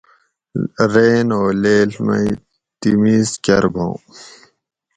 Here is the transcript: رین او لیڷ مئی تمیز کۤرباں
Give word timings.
رین 0.93 1.27
او 1.37 1.43
لیڷ 1.61 1.91
مئی 2.05 2.29
تمیز 2.79 3.29
کۤرباں 3.45 3.93